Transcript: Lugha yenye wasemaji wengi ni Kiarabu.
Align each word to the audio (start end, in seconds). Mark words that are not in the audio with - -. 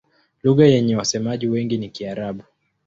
Lugha 0.43 0.65
yenye 0.67 0.95
wasemaji 0.95 1.47
wengi 1.47 1.77
ni 1.77 1.89
Kiarabu. 1.89 2.43